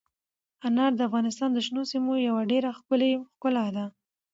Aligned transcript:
انار 0.67 0.91
د 0.95 1.01
افغانستان 1.07 1.49
د 1.53 1.59
شنو 1.65 1.81
سیمو 1.91 2.13
یوه 2.27 2.41
ډېره 2.51 2.69
ښکلې 2.77 3.11
ښکلا 3.33 3.65
ده. 3.75 3.85